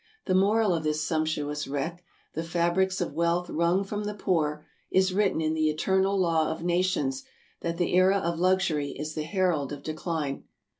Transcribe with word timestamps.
The 0.25 0.33
moral 0.33 0.73
of 0.73 0.83
this 0.83 1.05
sumptuous 1.05 1.67
wreck, 1.67 2.03
the 2.33 2.41
fabrics 2.43 3.01
of 3.01 3.13
wealth 3.13 3.51
wrung 3.51 3.83
from 3.83 4.05
the 4.05 4.15
poor, 4.15 4.65
is 4.89 5.13
written 5.13 5.41
in 5.41 5.53
the 5.53 5.69
eternal 5.69 6.17
law 6.17 6.49
of 6.49 6.63
nations 6.63 7.23
that 7.59 7.77
the 7.77 7.93
era 7.93 8.17
of 8.17 8.39
luxury 8.39 8.97
is 8.97 9.13
the 9.13 9.21
herald 9.21 9.71
of 9.71 9.83
decline. 9.83 10.45